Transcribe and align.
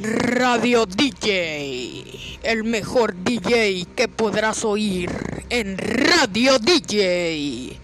Radio 0.00 0.86
DJ, 0.86 2.38
el 2.42 2.64
mejor 2.64 3.14
DJ 3.14 3.86
que 3.94 4.08
podrás 4.08 4.64
oír 4.64 5.10
en 5.50 5.76
Radio 5.76 6.58
DJ. 6.58 7.78